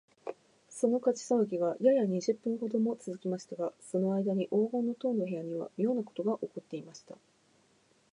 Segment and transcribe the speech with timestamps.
[0.67, 7.13] その火事さわぎが、やや二十分ほどもつづきましたが、そのあいだに黄金の塔の部屋には、みょうなことがおこっていました。